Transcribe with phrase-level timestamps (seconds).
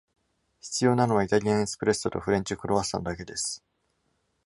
[0.61, 3.63] 必要なのは、イタリアンエスプレッソとフレンチクロワッサンだけです。